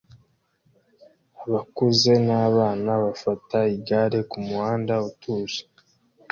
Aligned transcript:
Abakuze 1.45 2.11
n'abana 2.27 2.91
bafata 3.03 3.57
igare 3.75 4.19
kumuhanda 4.29 4.93
utuje 5.09 5.61